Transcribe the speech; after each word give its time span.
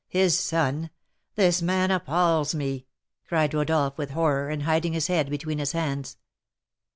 his 0.07 0.39
son! 0.39 0.89
This 1.35 1.61
man 1.61 1.91
appals 1.91 2.55
me!" 2.55 2.87
cried 3.27 3.53
Rodolph, 3.53 3.99
with 3.99 4.09
horror, 4.17 4.49
and 4.49 4.63
hiding 4.63 4.93
his 4.93 5.05
head 5.05 5.29
between 5.29 5.59
his 5.59 5.73
hands. 5.73 6.17